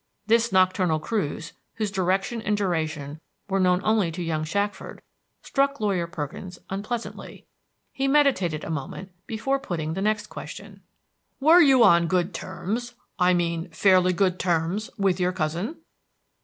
[0.25, 5.03] This nocturnal cruise, whose direction and duration were known only to young Shackford,
[5.43, 7.45] struck Lawyer Perkins unpleasantly.
[7.91, 10.81] He meditated a moment before putting the next question.
[11.39, 15.77] "Were you on good terms I mean fairly good terms with your cousin?"